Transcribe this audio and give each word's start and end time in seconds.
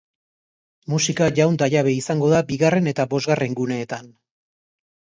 Musika 0.93 1.27
jaun 1.41 1.59
ta 1.63 1.69
jabe 1.75 1.95
izango 1.99 2.33
da 2.33 2.41
bigarren 2.51 2.93
eta 2.95 3.09
bosgarren 3.15 3.63
guneetan. 3.63 4.15